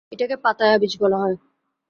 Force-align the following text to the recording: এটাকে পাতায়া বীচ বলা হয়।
এটাকে 0.11 0.35
পাতায়া 0.35 0.75
বীচ 0.77 0.93
বলা 0.99 1.17
হয়। 1.17 1.35